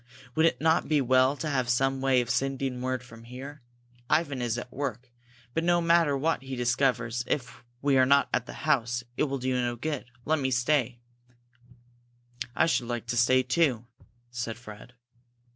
Would 0.33 0.47
it 0.47 0.59
not 0.59 0.87
be 0.87 0.99
well 0.99 1.37
to 1.37 1.47
have 1.47 1.69
some 1.69 2.01
way 2.01 2.21
of 2.21 2.31
sending 2.31 2.81
word 2.81 3.03
from 3.03 3.23
here? 3.25 3.61
Ivan 4.09 4.41
is 4.41 4.57
at 4.57 4.71
work. 4.73 5.11
But 5.53 5.63
no 5.63 5.79
matter 5.79 6.17
what 6.17 6.41
he 6.41 6.55
discovers, 6.55 7.23
if 7.27 7.63
we 7.83 7.99
are 7.99 8.05
not 8.07 8.27
at 8.33 8.47
the 8.47 8.53
house, 8.65 9.03
it 9.15 9.25
will 9.25 9.37
do 9.37 9.53
no 9.53 9.75
good. 9.75 10.05
Let 10.25 10.39
me 10.39 10.49
stay!" 10.49 11.01
"I 12.55 12.65
should 12.65 12.87
like 12.87 13.05
to 13.09 13.15
stay, 13.15 13.43
too," 13.43 13.85
said 14.31 14.57
Fred. 14.57 14.93